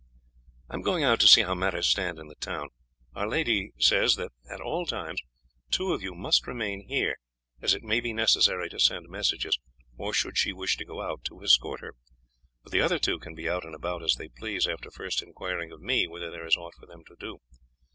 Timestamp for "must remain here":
6.15-7.17